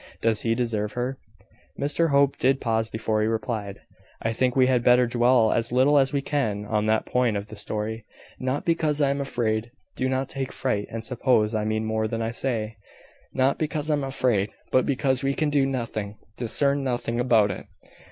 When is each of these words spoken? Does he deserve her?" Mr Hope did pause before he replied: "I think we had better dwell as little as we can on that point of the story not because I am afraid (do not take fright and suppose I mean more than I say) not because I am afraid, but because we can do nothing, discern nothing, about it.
Does 0.19 0.41
he 0.41 0.55
deserve 0.55 0.93
her?" 0.93 1.19
Mr 1.79 2.09
Hope 2.09 2.35
did 2.37 2.59
pause 2.59 2.89
before 2.89 3.21
he 3.21 3.27
replied: 3.27 3.81
"I 4.19 4.33
think 4.33 4.55
we 4.55 4.65
had 4.65 4.83
better 4.83 5.05
dwell 5.05 5.51
as 5.51 5.71
little 5.71 5.99
as 5.99 6.11
we 6.11 6.23
can 6.23 6.65
on 6.65 6.87
that 6.87 7.05
point 7.05 7.37
of 7.37 7.49
the 7.49 7.55
story 7.55 8.03
not 8.39 8.65
because 8.65 8.99
I 8.99 9.11
am 9.11 9.21
afraid 9.21 9.69
(do 9.95 10.09
not 10.09 10.27
take 10.27 10.51
fright 10.51 10.87
and 10.89 11.05
suppose 11.05 11.53
I 11.53 11.65
mean 11.65 11.85
more 11.85 12.07
than 12.07 12.19
I 12.23 12.31
say) 12.31 12.77
not 13.31 13.59
because 13.59 13.91
I 13.91 13.93
am 13.93 14.03
afraid, 14.03 14.49
but 14.71 14.87
because 14.87 15.21
we 15.23 15.35
can 15.35 15.51
do 15.51 15.67
nothing, 15.67 16.17
discern 16.35 16.83
nothing, 16.83 17.19
about 17.19 17.51
it. 17.51 17.67